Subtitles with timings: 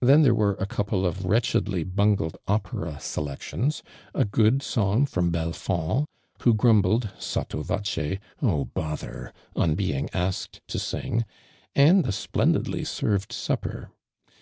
[0.00, 3.82] Then there were a couple of wretchedly bungled opera selections,
[4.14, 6.06] a good song from Belfond,
[6.40, 9.30] who grumbled, soito voce" oh bother!"
[9.62, 11.26] on being asked to sing,
[11.76, 13.90] and a splendidly served supper.